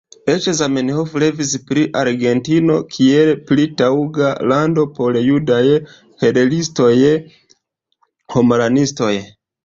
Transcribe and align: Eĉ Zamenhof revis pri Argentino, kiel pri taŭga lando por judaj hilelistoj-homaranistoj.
Eĉ 0.33 0.45
Zamenhof 0.59 1.11
revis 1.23 1.49
pri 1.71 1.81
Argentino, 1.99 2.77
kiel 2.95 3.29
pri 3.51 3.65
taŭga 3.81 4.29
lando 4.51 4.85
por 4.95 5.19
judaj 5.27 5.59
hilelistoj-homaranistoj. 6.23 9.13